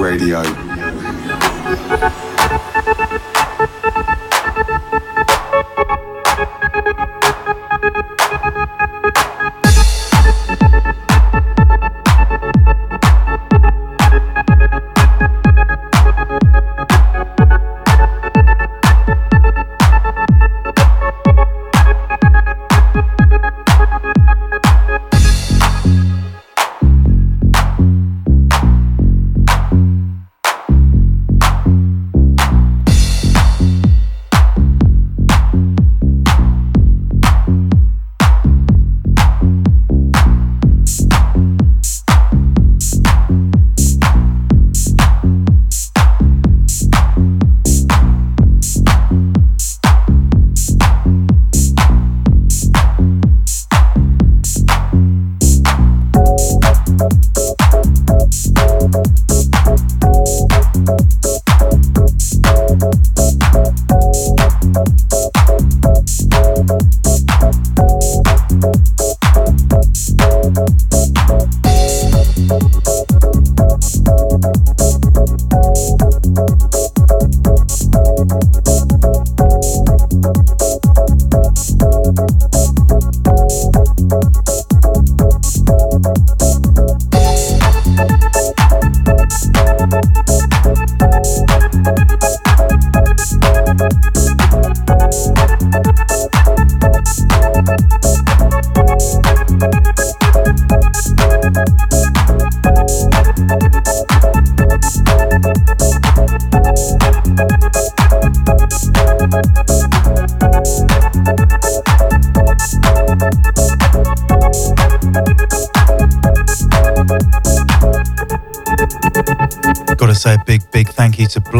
[0.00, 0.69] Radio.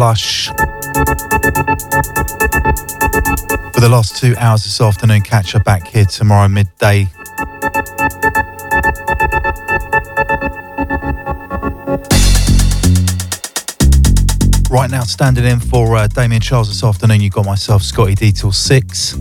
[0.00, 0.54] Blush for
[3.82, 5.20] the last two hours this afternoon.
[5.20, 7.06] Catch her back here tomorrow midday.
[14.70, 18.32] Right now, standing in for uh, Damien Charles this afternoon, you've got myself, Scottie D
[18.32, 19.12] till 6.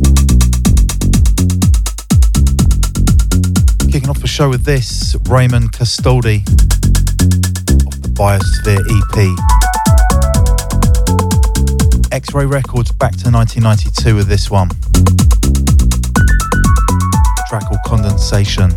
[3.91, 6.44] Kicking off the show with this, Raymond Castaldi.
[7.85, 9.59] Off the Biosphere EP.
[12.12, 14.70] X Ray Records back to 1992 with this one.
[17.47, 18.72] track called Condensation.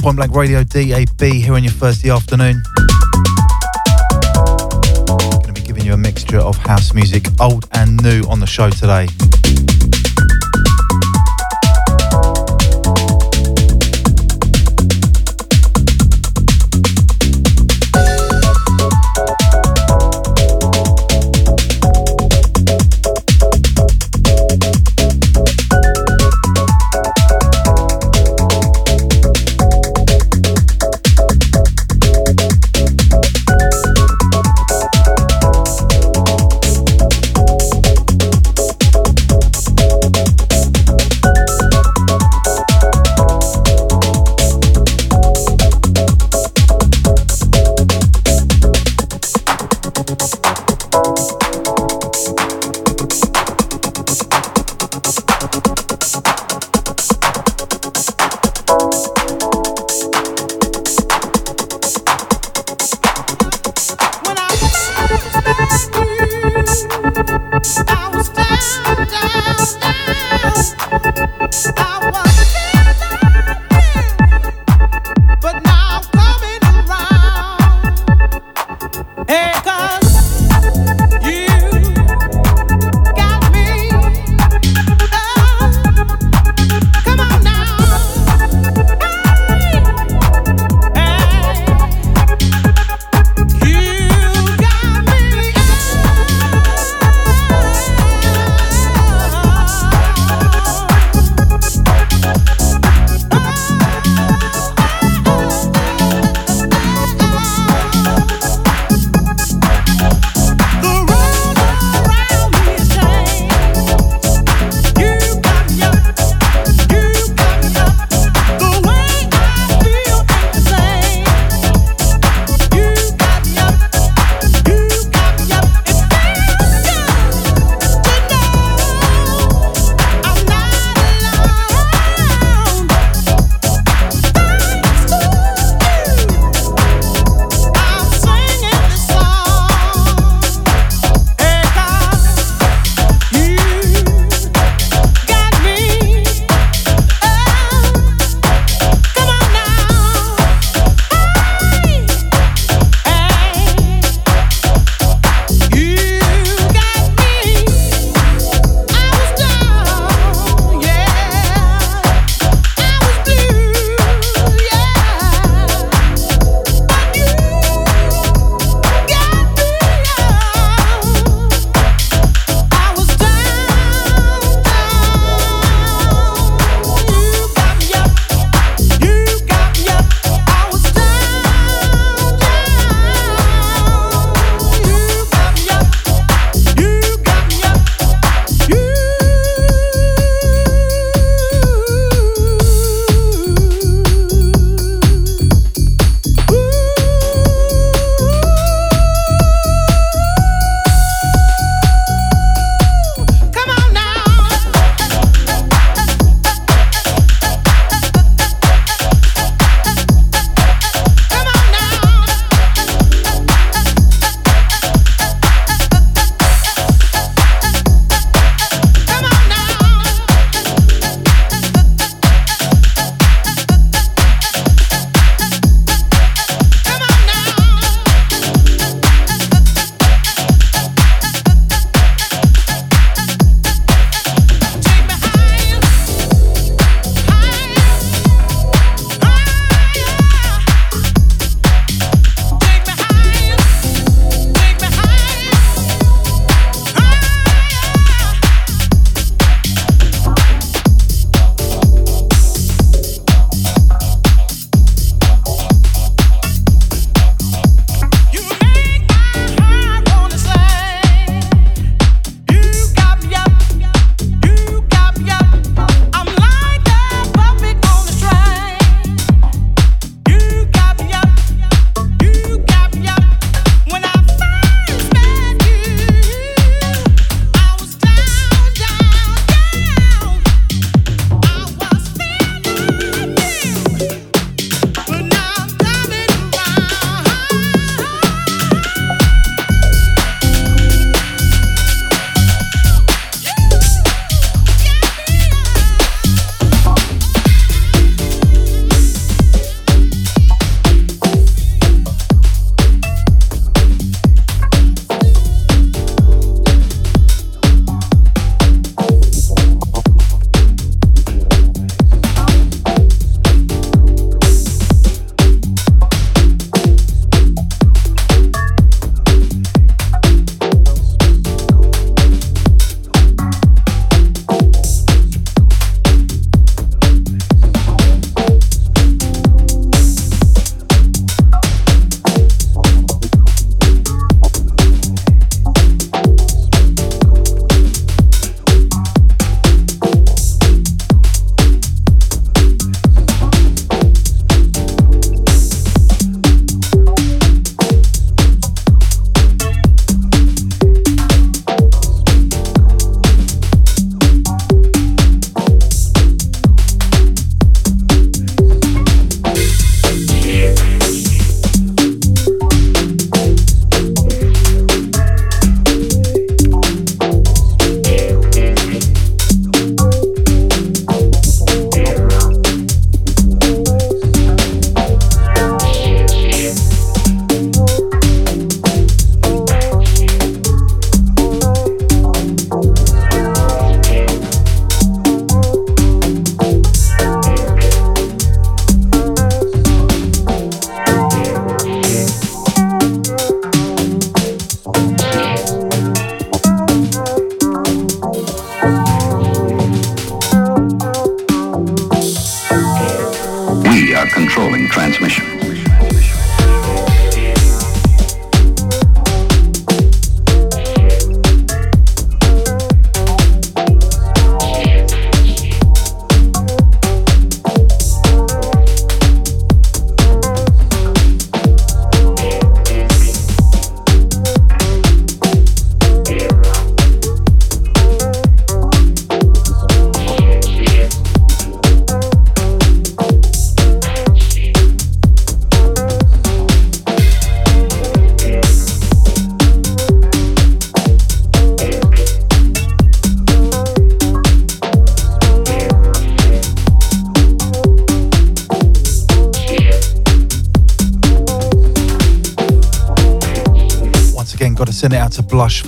[0.00, 2.62] Point Blank Radio DAB here on your Thursday afternoon.
[5.06, 8.46] Going to be giving you a mixture of house music, old and new, on the
[8.46, 9.08] show today.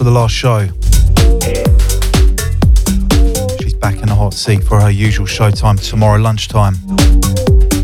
[0.00, 0.60] For the last show.
[3.60, 6.76] She's back in the hot seat for her usual showtime tomorrow lunchtime.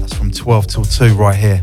[0.01, 1.63] That's from 12 till 2 right here.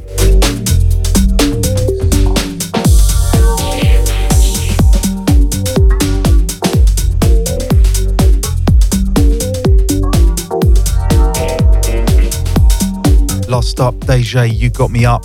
[13.49, 15.23] Lost Up, Deja, You Got Me Up.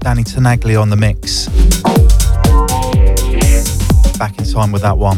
[0.00, 1.48] Danny Tenaglia on the mix.
[4.20, 5.16] Back in time with that one.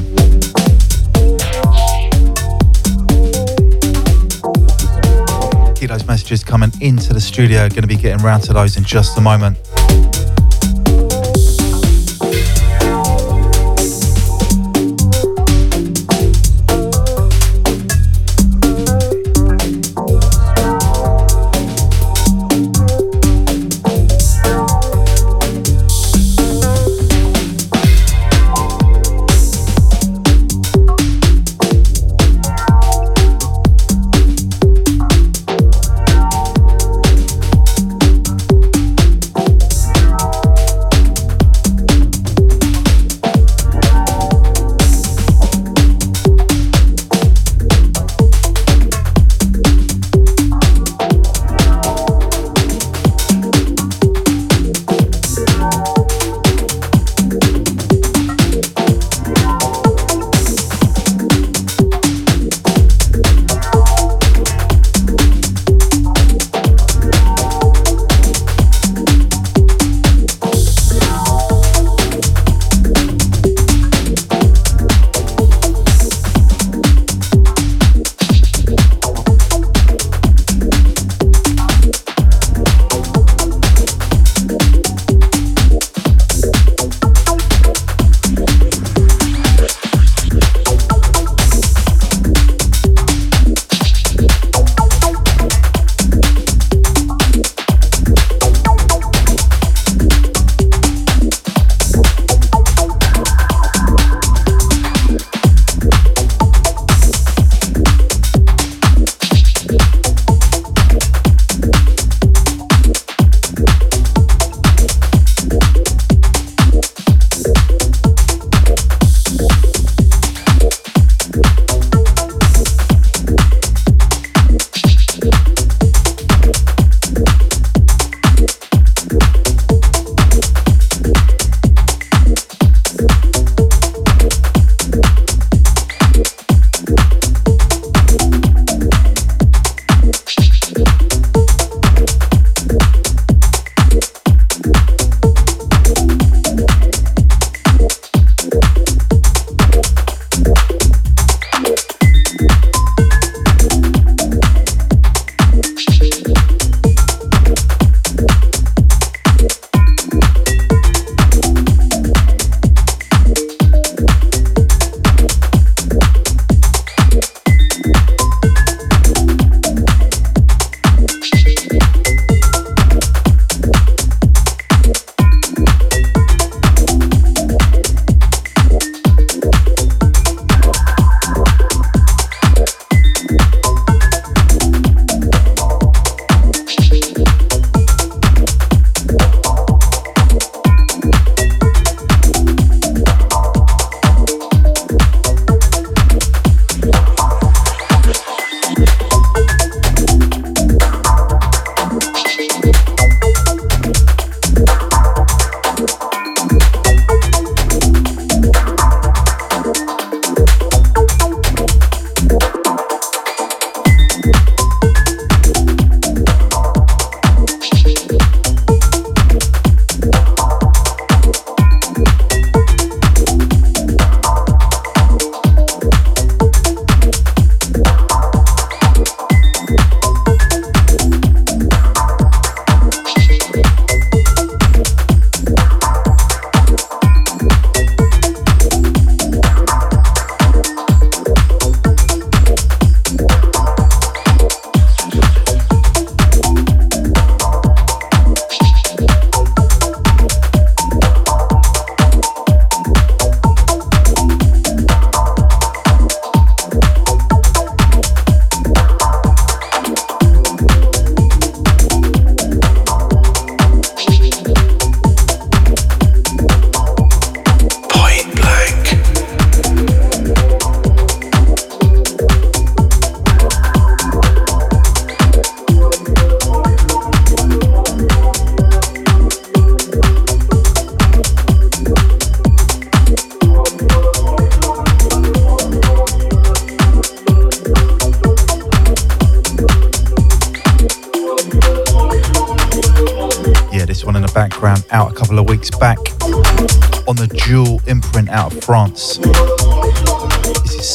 [5.75, 7.69] Keep those messages coming into the studio.
[7.69, 9.59] Going to be getting round to those in just a moment.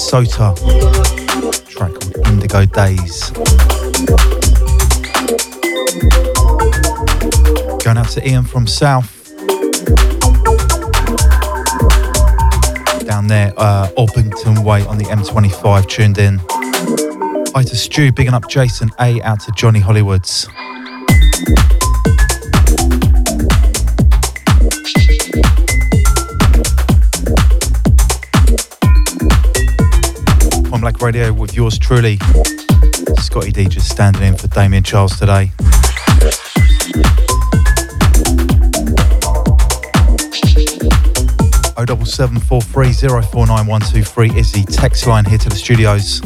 [0.07, 0.55] Sota,
[1.67, 3.29] track called Indigo Days.
[7.83, 9.13] Going out to Ian from South.
[13.05, 16.39] Down there, uh, Orpington Way on the M25, tuned in.
[17.53, 20.47] Hi to Stu, bigging up Jason A, out to Johnny Hollywoods.
[31.07, 32.17] Radio with yours truly,
[33.19, 35.51] Scottie D just standing in for Damien Charles today.
[41.77, 45.23] O double seven four three zero four nine one two three is the text line
[45.23, 46.19] here to the studios.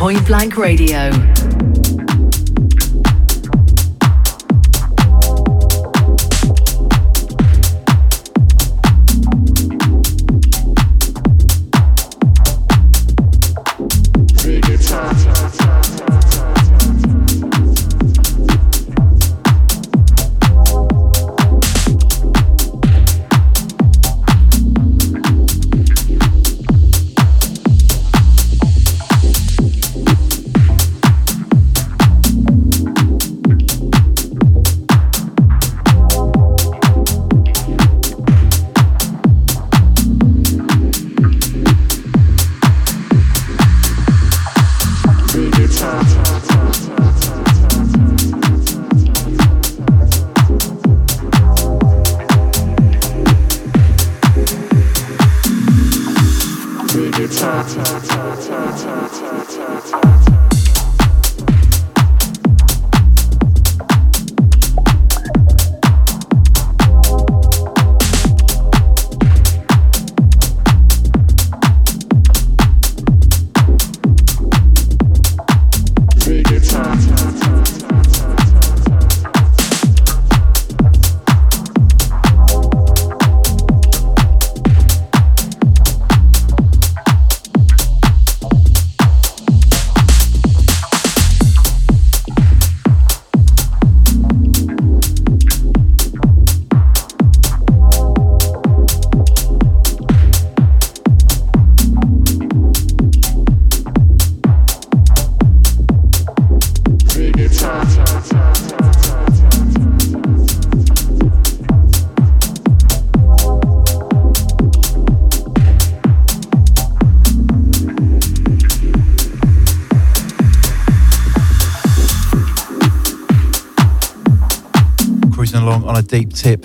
[0.00, 1.39] Point Blank Radio.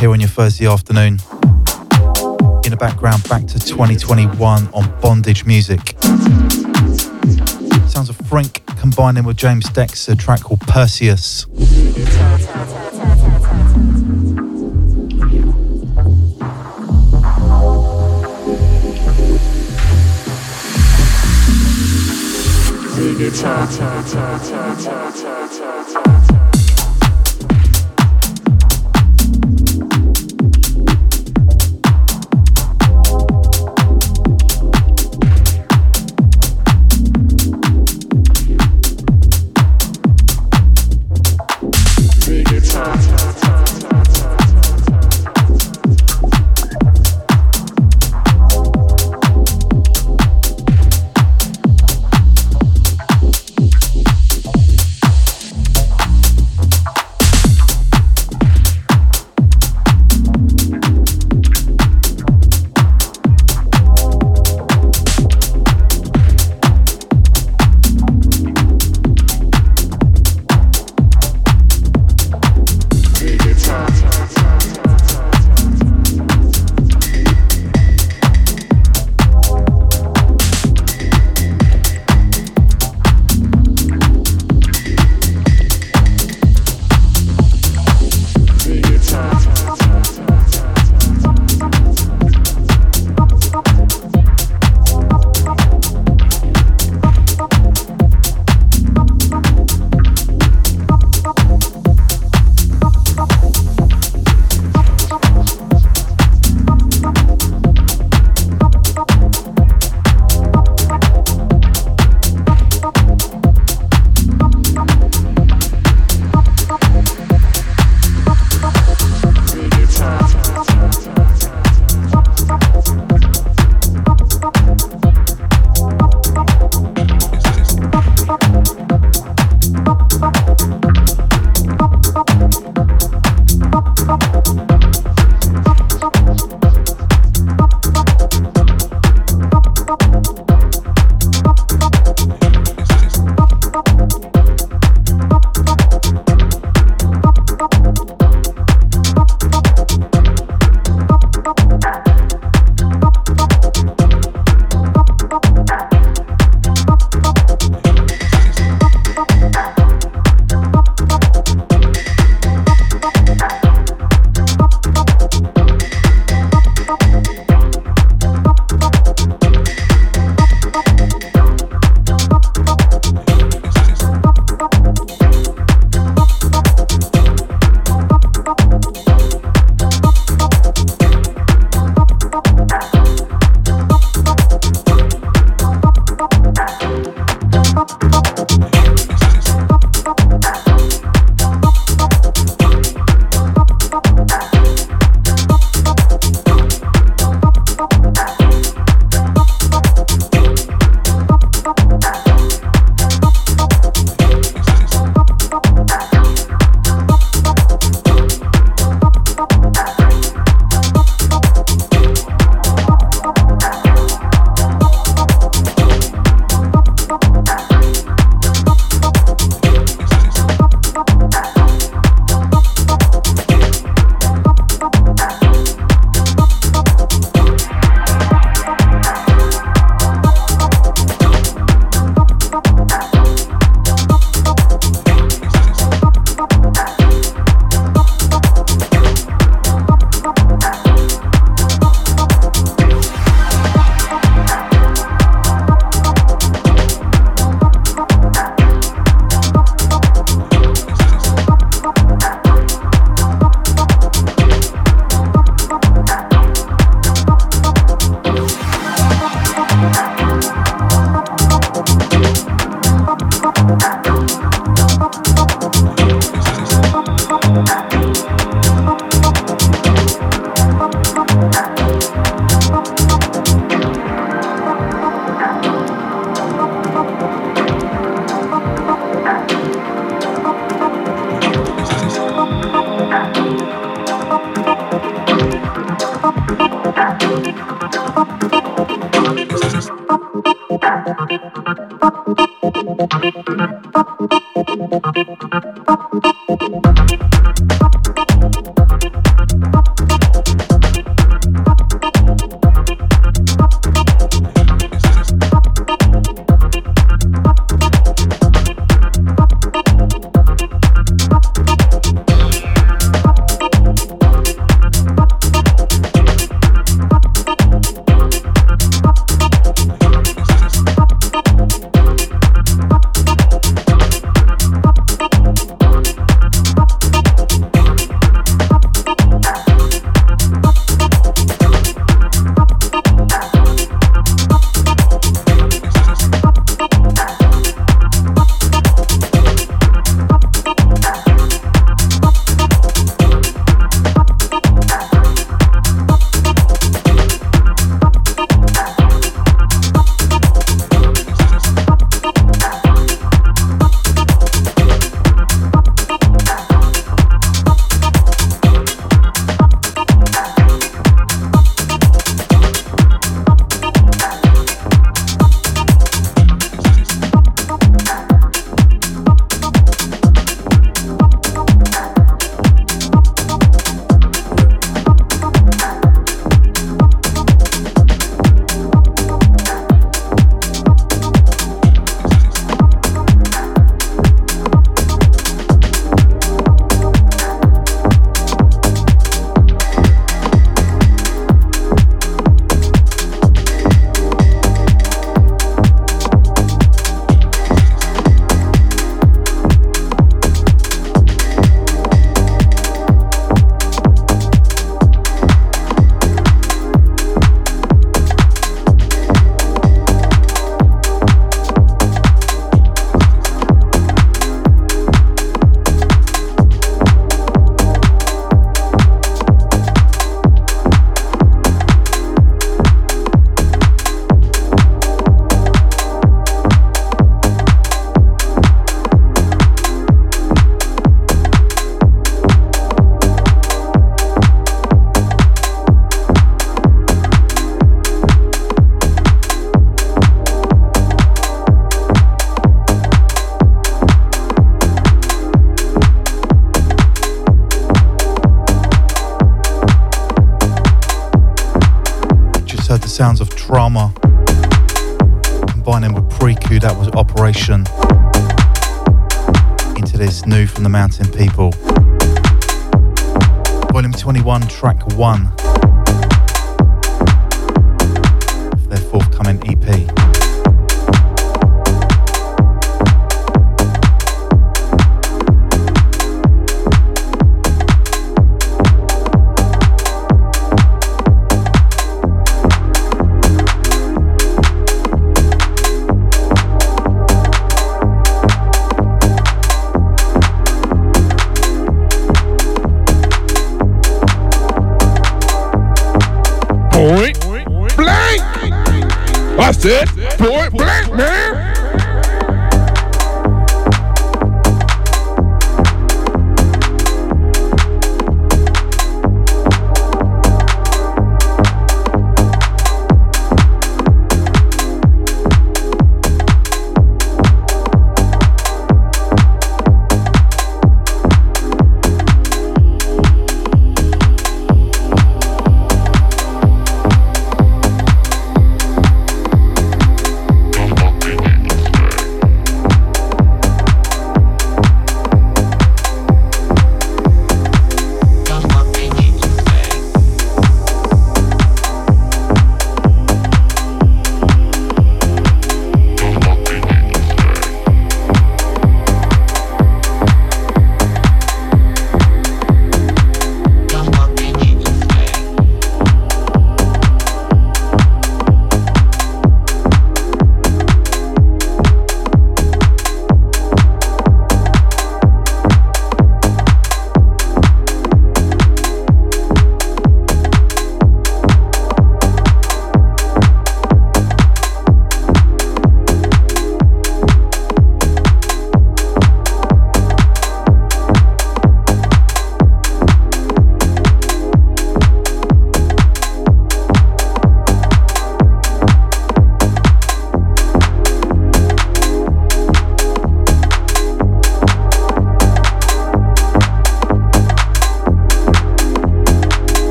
[0.00, 1.18] Here on your Thursday afternoon.
[2.64, 5.94] In the background, back to 2021 on Bondage Music.
[7.86, 11.44] Sounds of Frank combining with James Dexter, track called Perseus.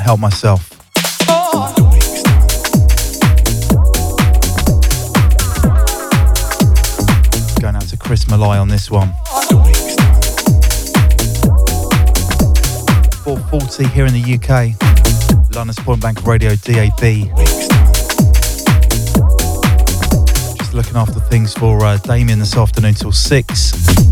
[0.00, 0.70] Help Myself.
[7.60, 9.12] Going out to Chris Malay on this one.
[13.24, 14.74] 440 here in the UK.
[15.54, 17.00] London's Point Blank Radio DAB.
[20.58, 24.09] Just looking after things for uh, Damien this afternoon till 6.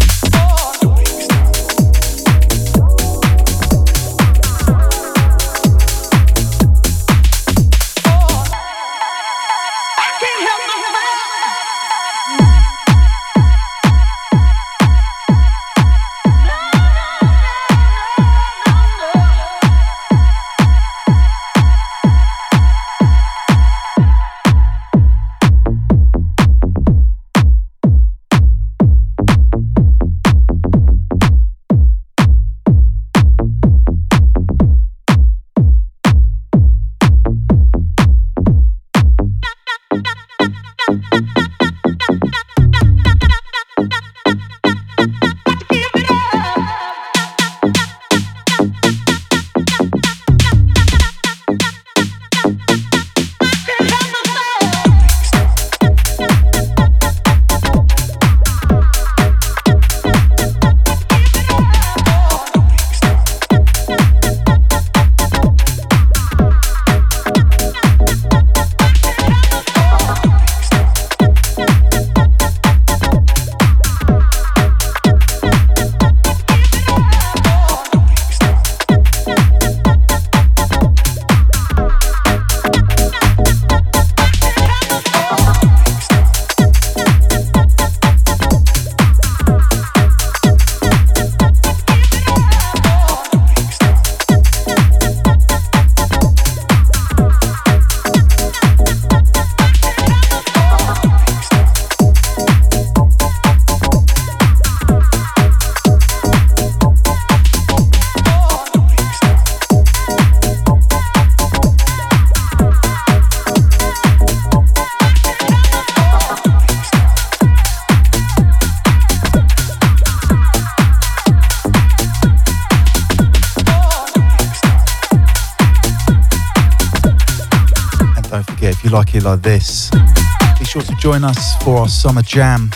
[130.99, 132.71] Join us for our summer jam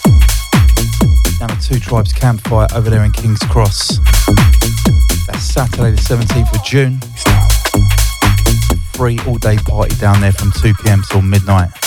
[1.38, 3.98] down at Two Tribes Campfire over there in King's Cross.
[5.26, 7.00] That's Saturday the 17th of June.
[8.92, 11.81] Free all day party down there from 2 pm till midnight.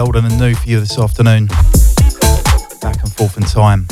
[0.00, 1.48] Old and new for you this afternoon.
[2.80, 3.86] Back and forth in time.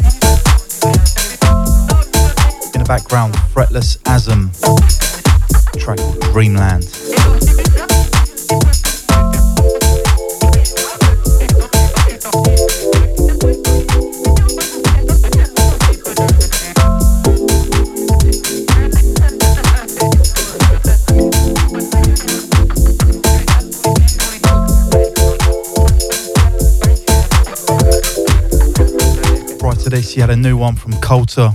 [2.73, 4.49] In the background, Fretless AZM,
[5.79, 6.98] track called Dreamland.
[30.19, 31.53] She had a new one from Coulter.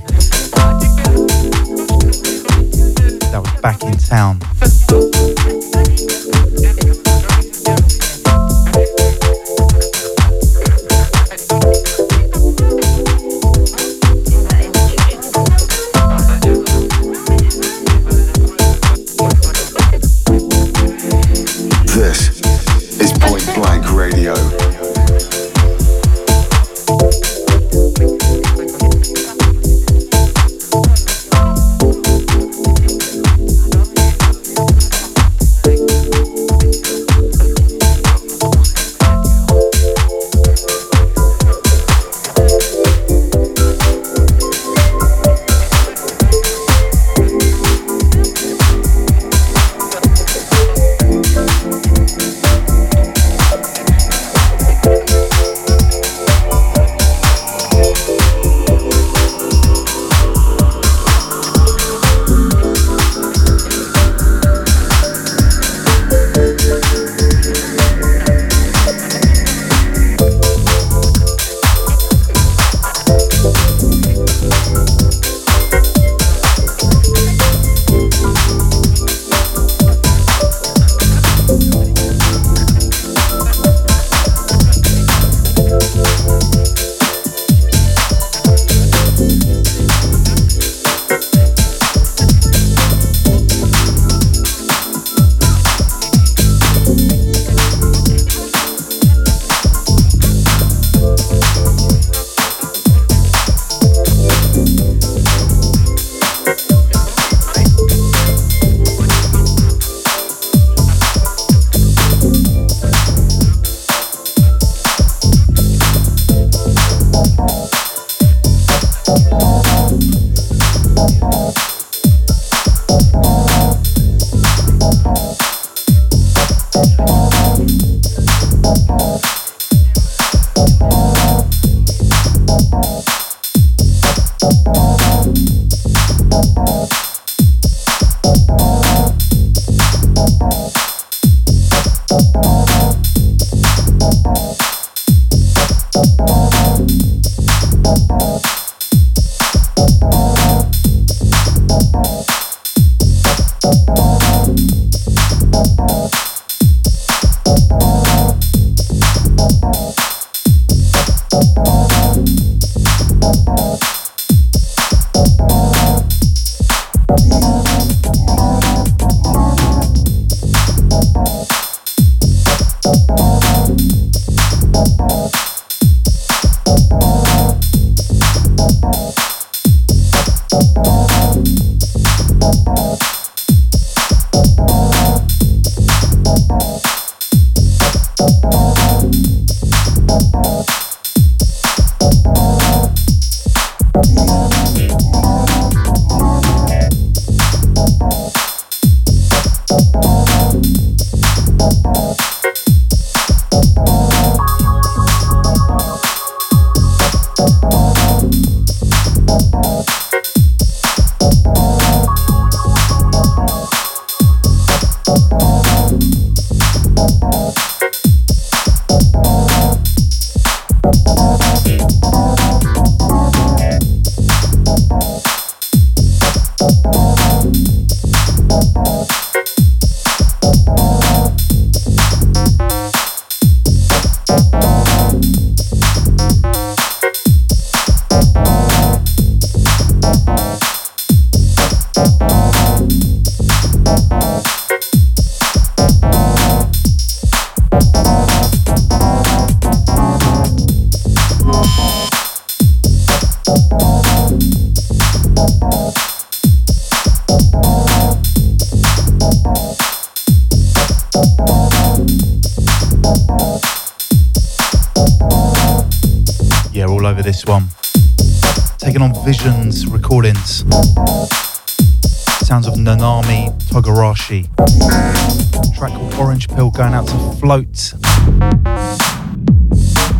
[274.42, 275.76] Togarashi.
[275.78, 277.94] Track called Orange Pill going out to Float.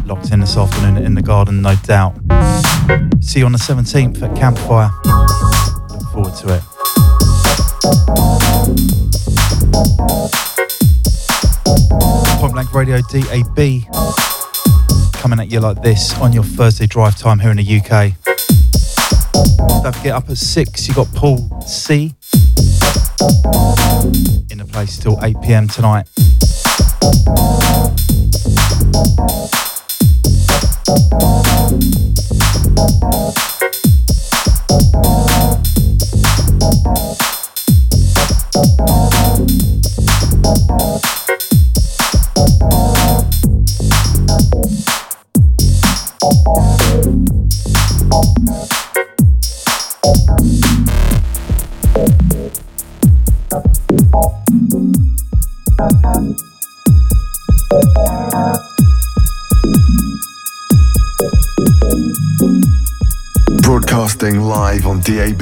[0.06, 2.16] Locked in this afternoon in the garden, no doubt.
[3.22, 4.92] See you on the 17th at Campfire.
[5.90, 6.64] Look forward to it.
[12.40, 13.84] Point Blank Radio DAB
[15.14, 18.14] coming at you like this on your Thursday drive time here in the UK.
[19.82, 22.14] Don't forget, up at 6, you got Paul C.
[23.24, 26.10] In the place till 8 pm tonight.
[63.62, 65.40] Broadcasting live on DAB,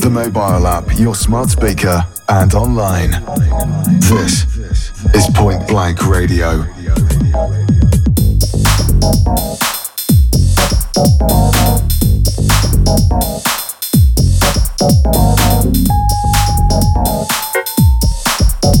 [0.00, 3.10] the mobile app, your smart speaker, and online.
[4.00, 4.46] This
[5.14, 6.64] is Point Blank Radio.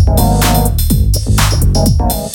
[0.04, 0.53] Thank you.
[1.86, 2.34] Thank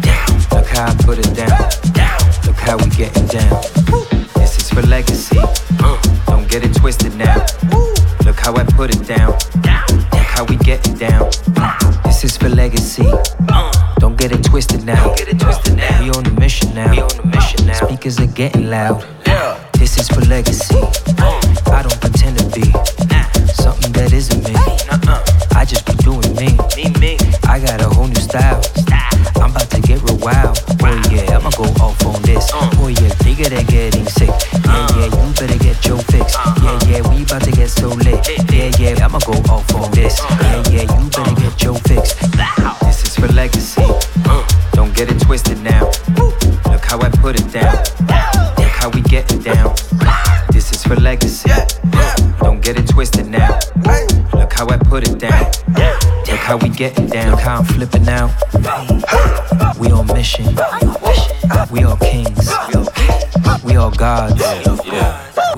[0.00, 0.26] down.
[0.52, 1.58] Look how I put it down.
[2.46, 3.62] Look how we getting down.
[4.34, 5.38] This is for legacy.
[5.80, 7.46] Uh, don't get it twisted now.
[8.24, 9.32] Look how I put it down.
[10.12, 11.30] Look how we getting down.
[11.56, 11.78] Uh.
[12.04, 13.06] This is for legacy.
[13.48, 13.72] Uh.
[13.98, 15.14] Don't get it twisted now.
[16.00, 17.08] We on the mission now.
[17.74, 19.04] Speakers are getting loud.
[19.74, 20.76] This is for legacy.
[21.18, 21.40] Uh.
[21.72, 22.72] I don't pretend to be
[32.10, 32.50] on this.
[32.52, 34.30] Oh yeah, bigger than getting sick.
[34.64, 36.34] Yeah, yeah, you better get your fix.
[36.62, 38.26] Yeah, yeah, we about to get so lit.
[38.50, 40.18] Yeah, yeah, I'ma go off on this.
[40.18, 42.14] Yeah, yeah, you better get your fix.
[42.82, 43.82] This is for legacy.
[44.72, 45.90] Don't get it twisted now.
[46.70, 47.76] Look how I put it down.
[48.58, 49.74] Look how we getting down.
[50.50, 51.50] This is for legacy.
[52.40, 53.58] Don't get it twisted now.
[54.34, 55.50] Look how I put it down.
[56.26, 57.30] Look how we getting down.
[57.32, 58.30] Look how I'm flipping out.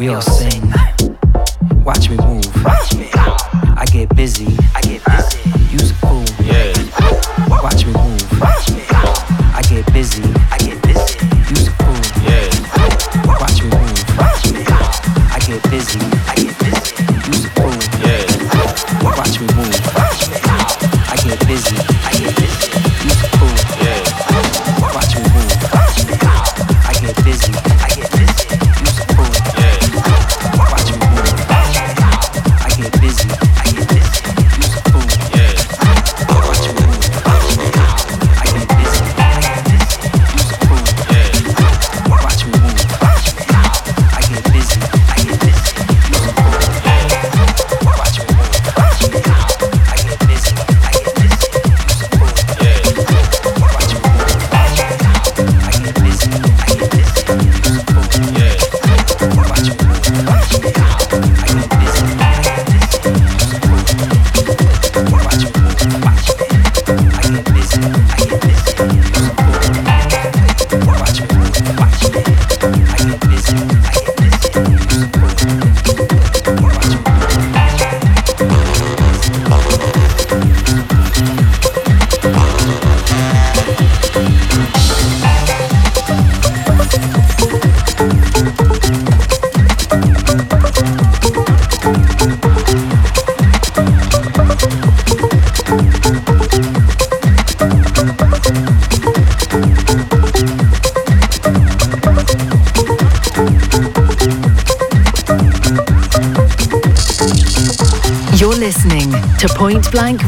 [0.03, 0.62] We all sing.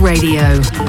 [0.05, 0.84] Radio.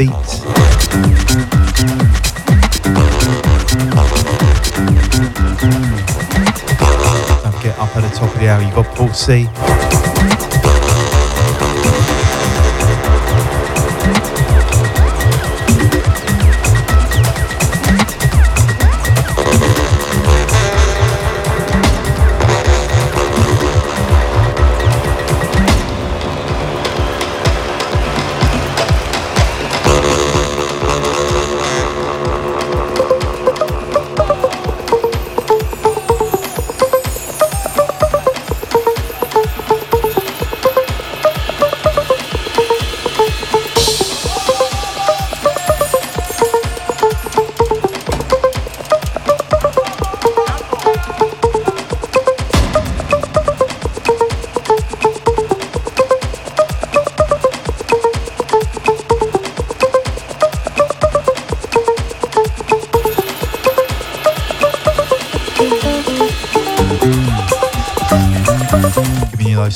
[0.00, 0.08] Beat.
[0.08, 0.22] Don't
[7.52, 9.46] forget up at the top of the hour, you've got Paul C.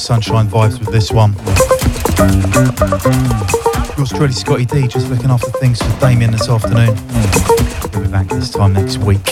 [0.04, 1.32] sunshine vibes with this one.
[3.96, 6.94] Yours truly, Scottie D, just looking after things for Damien this afternoon.
[7.90, 9.24] We'll be back this time next week.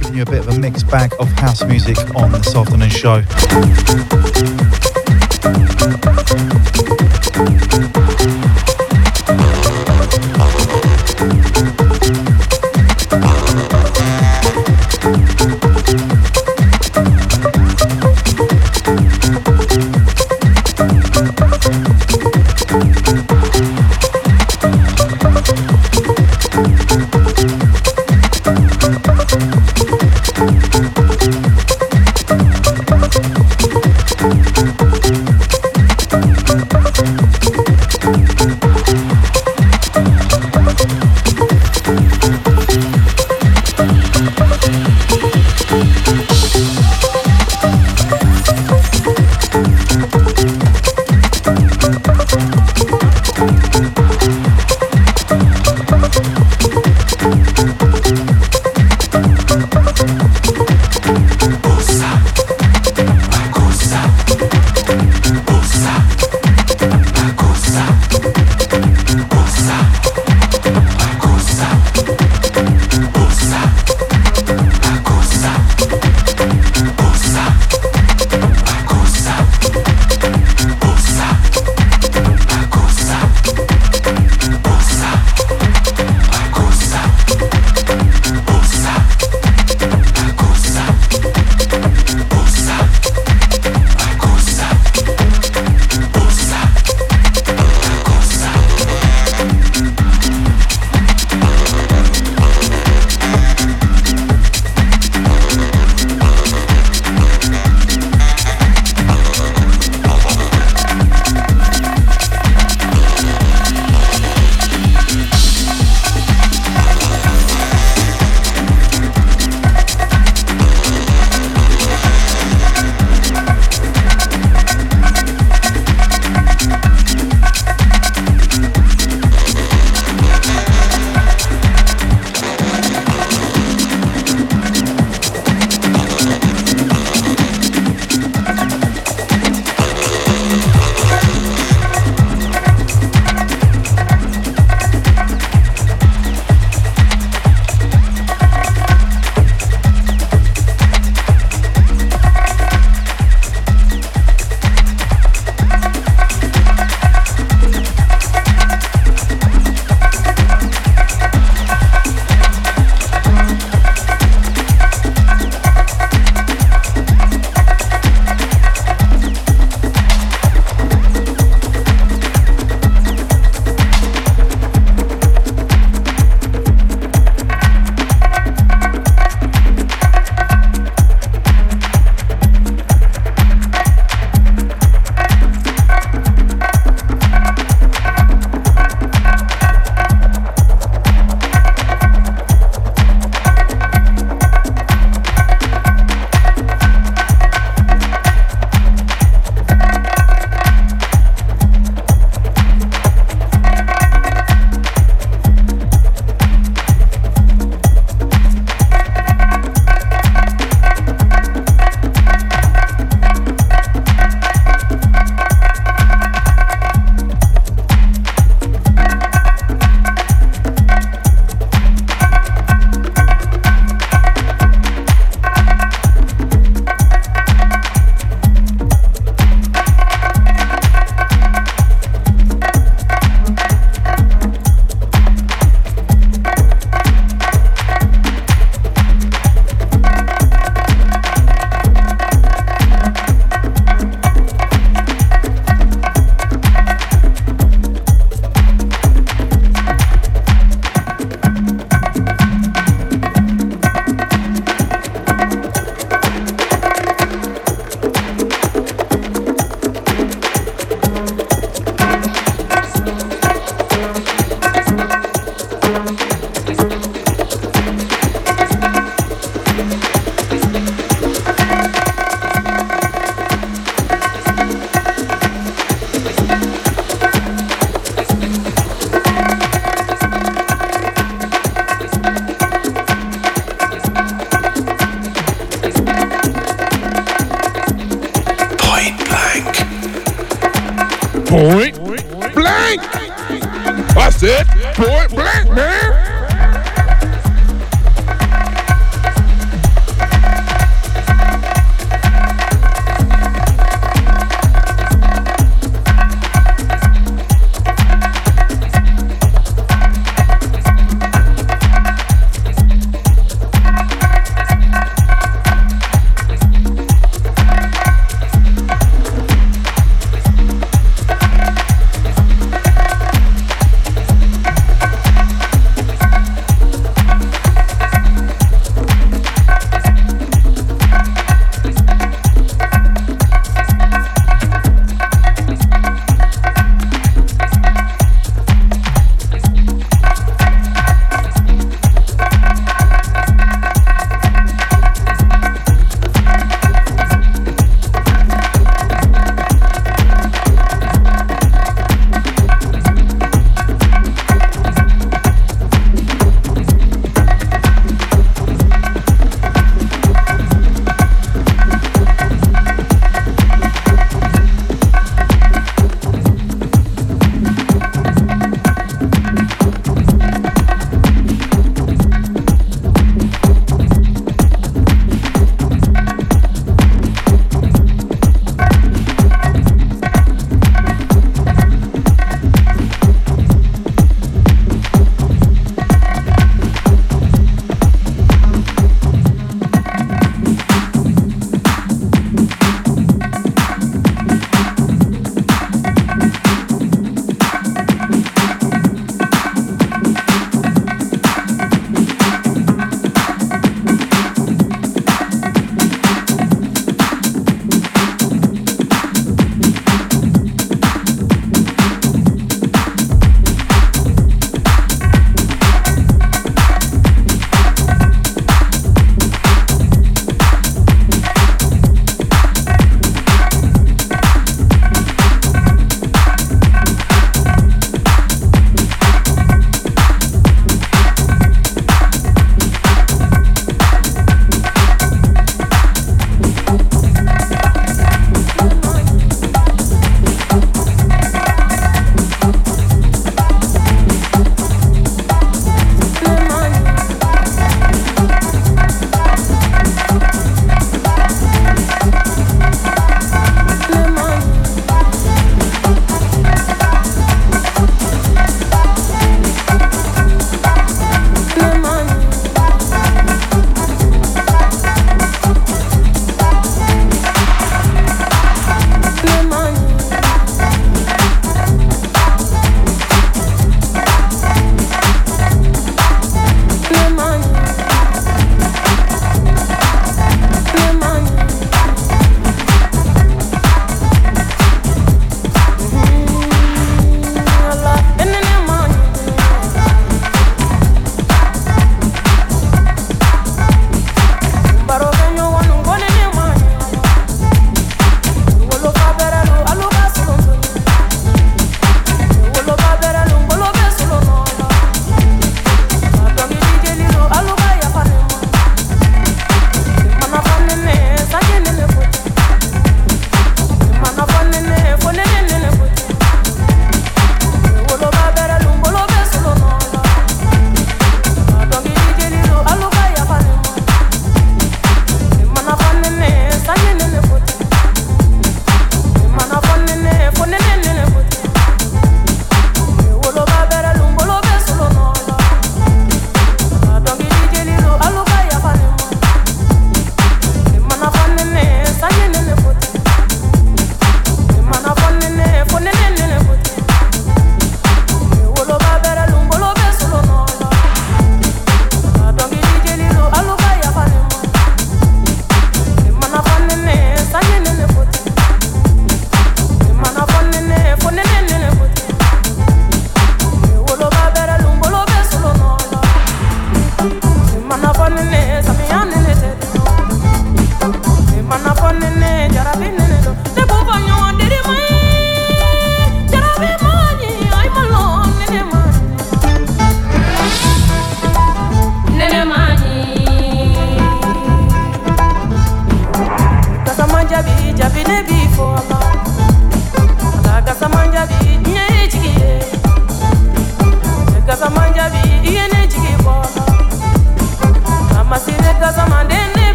[0.00, 3.22] Giving you a bit of a mixed bag of house music on this afternoon show.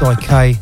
[0.00, 0.59] Very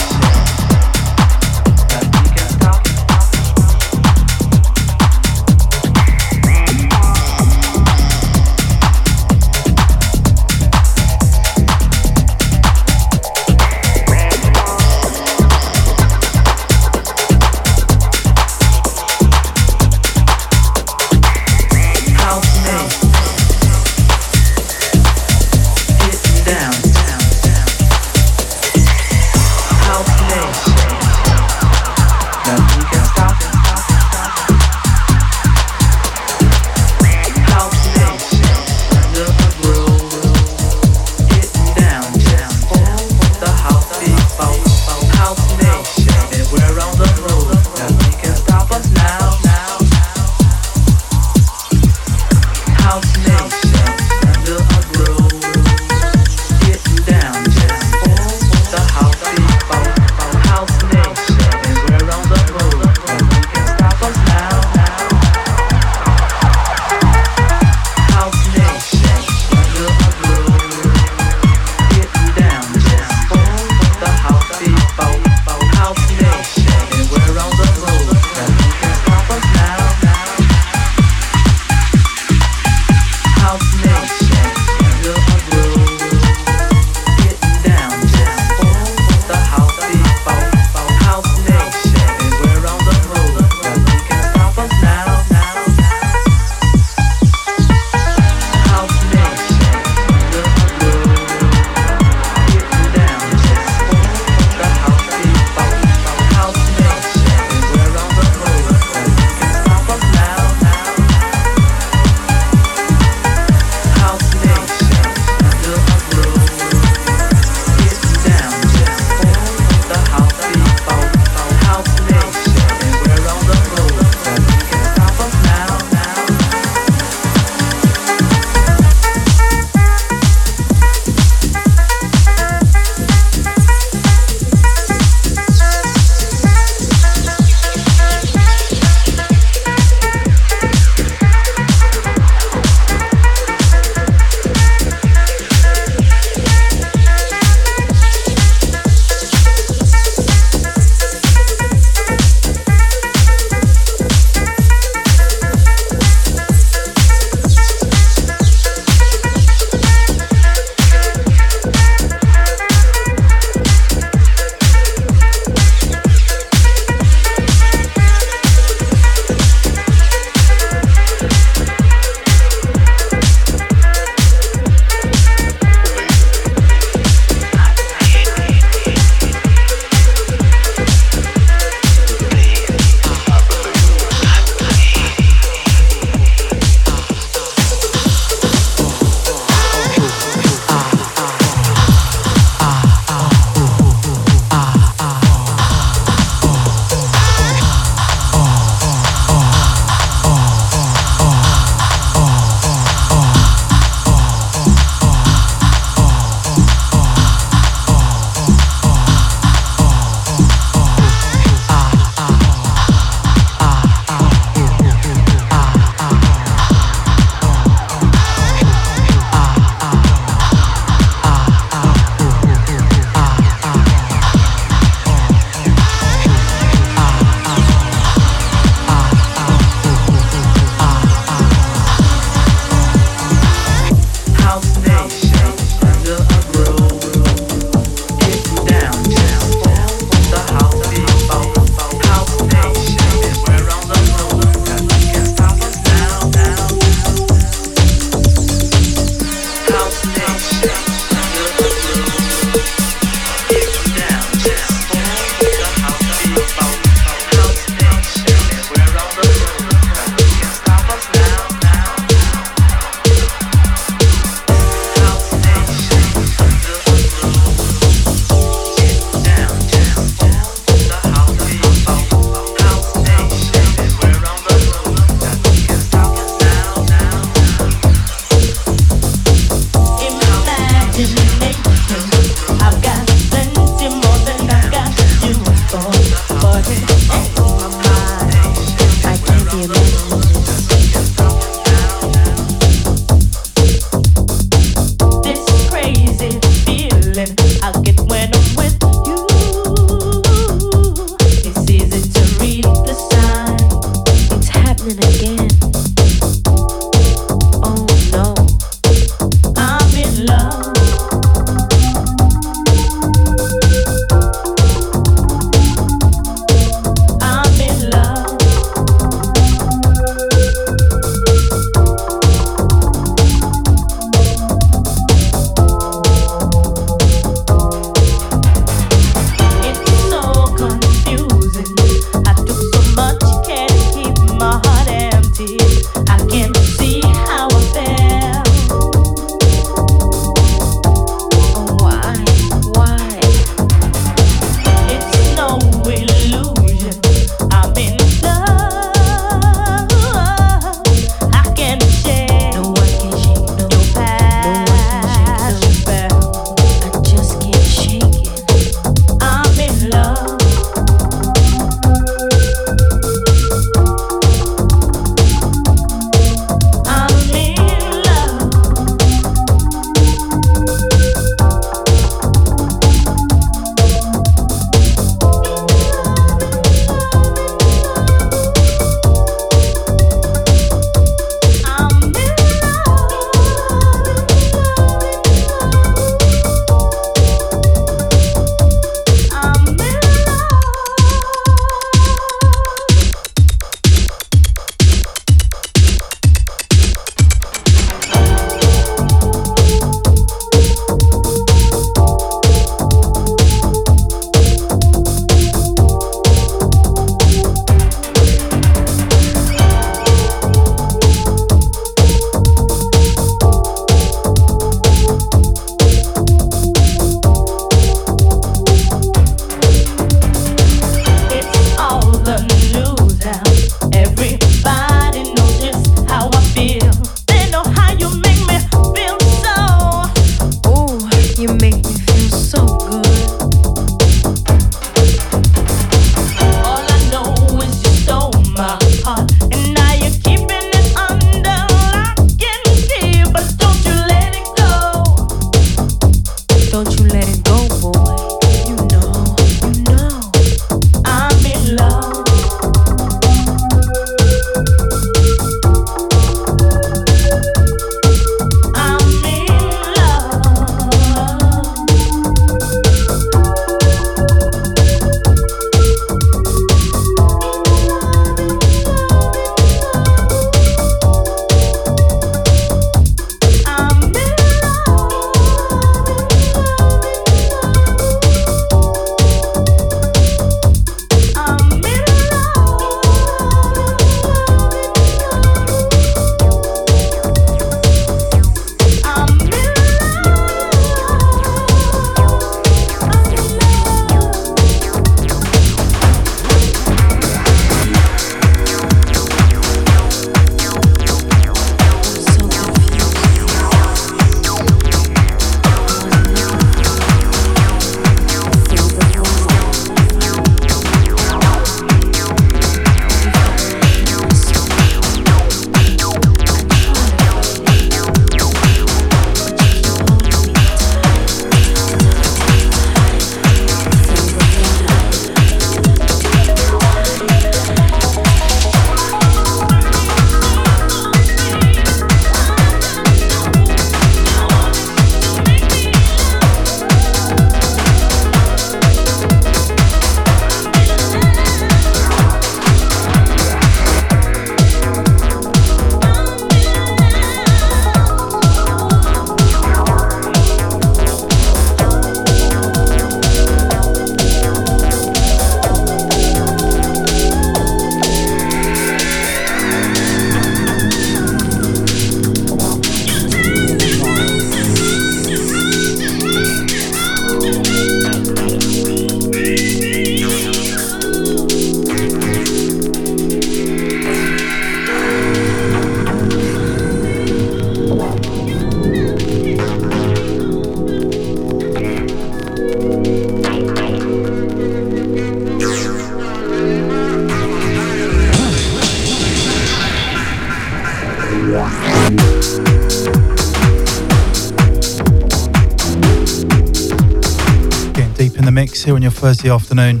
[597.94, 600.00] Getting deep in the mix here on your Thursday afternoon.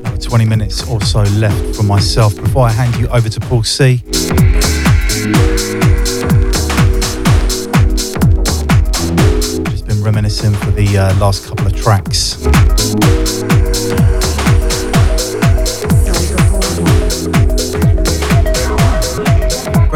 [0.00, 3.62] Another 20 minutes or so left for myself before I hand you over to Paul
[3.62, 4.02] C.
[9.64, 13.25] Just been reminiscing for the uh, last couple of tracks.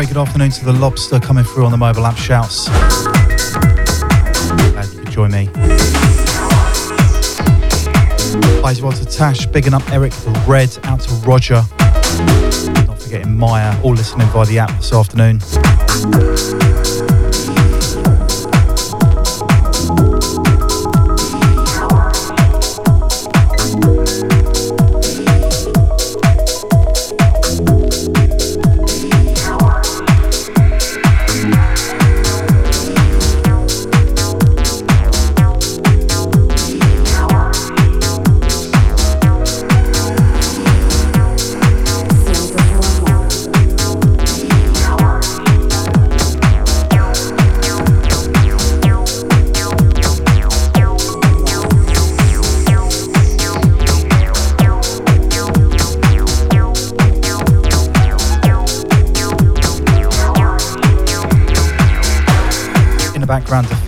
[0.06, 2.68] Good afternoon to the Lobster coming through on the mobile app shouts.
[4.70, 5.48] Glad you could join me.
[8.64, 11.62] As well to Tash, bigging up Eric the Red, out to Roger.
[12.86, 15.40] Not forgetting Maya, all listening via the app this afternoon.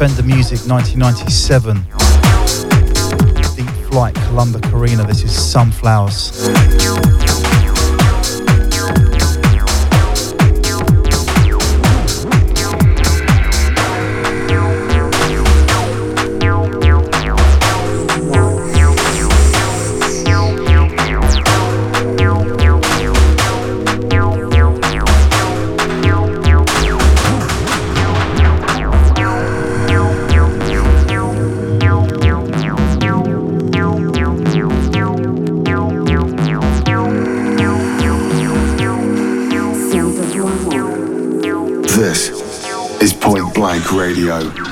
[0.02, 1.76] Defender Music 1997.
[3.54, 5.06] Deep Flight Columba Carina.
[5.06, 7.11] This is Sunflowers.
[43.92, 44.71] Radio.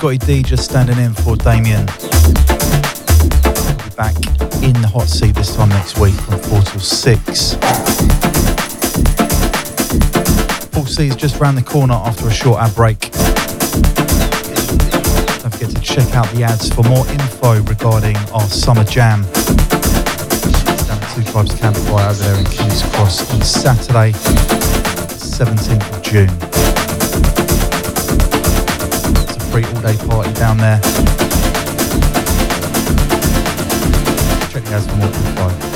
[0.00, 1.84] Scottie D, just standing in for Damien.
[1.84, 1.96] We'll
[3.98, 4.16] back
[4.64, 7.54] in the hot seat this time next week from 4 till 6.
[10.72, 13.12] Paul C is just round the corner after a short ad break.
[15.42, 19.24] Don't forget to check out the ads for more info regarding our summer jam.
[19.24, 26.49] Down at Two Tribes Campfire over there in King's Cross on Saturday, 17th of June.
[29.62, 30.80] Street all day party down there.
[34.50, 35.50] Check the Aston more.
[35.50, 35.69] 5.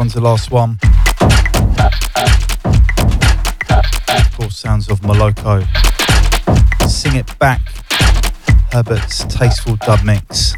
[0.00, 0.78] One's the last one.
[4.08, 5.60] Of course, sounds of Moloko.
[6.88, 7.60] Sing it back.
[8.72, 10.54] Herbert's tasteful dub mix.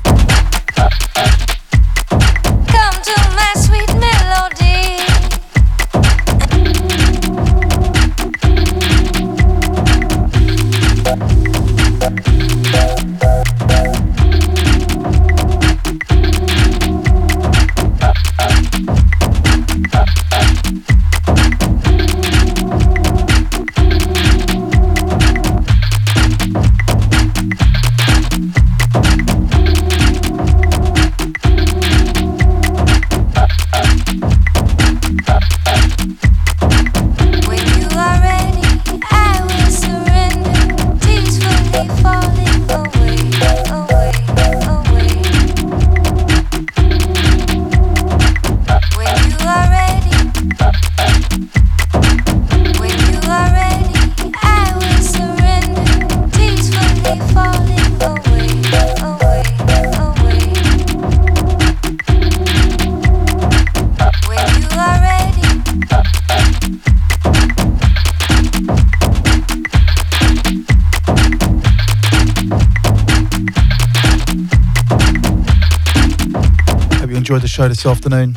[77.63, 78.35] Show this afternoon.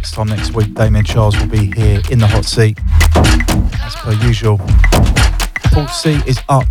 [0.00, 2.78] This time next week, Damien Charles will be here in the hot seat,
[3.16, 4.58] as per usual.
[5.72, 6.66] Paul C is up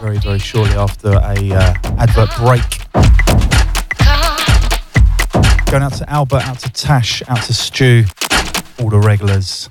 [0.00, 2.62] very, very shortly after a uh, advert break.
[5.66, 8.04] Going out to Albert, out to Tash, out to Stu,
[8.80, 9.68] all the regulars.